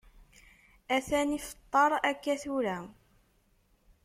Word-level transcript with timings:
Atan 0.95 1.29
ifeṭṭer 1.37 1.91
akka 2.09 2.35
tura. 2.41 2.77